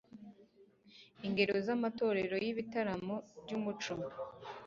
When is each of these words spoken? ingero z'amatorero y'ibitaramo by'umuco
ingero 1.27 1.55
z'amatorero 1.65 2.35
y'ibitaramo 2.43 3.15
by'umuco 3.41 3.93